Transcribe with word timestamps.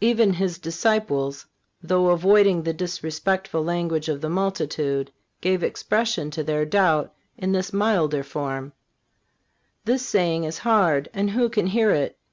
Even 0.00 0.32
His 0.32 0.58
disciples, 0.58 1.46
though 1.80 2.08
avoiding 2.08 2.64
the 2.64 2.72
disrespectful 2.72 3.62
language 3.62 4.08
of 4.08 4.20
the 4.20 4.28
multitude, 4.28 5.12
gave 5.40 5.62
expression 5.62 6.28
to 6.32 6.42
their 6.42 6.64
doubt 6.64 7.14
in 7.38 7.52
this 7.52 7.72
milder 7.72 8.24
form: 8.24 8.72
"This 9.84 10.04
saying 10.04 10.42
is 10.42 10.58
hard, 10.66 11.08
and 11.14 11.30
who 11.30 11.48
can 11.48 11.68
hear 11.68 11.92
it?" 11.92 12.18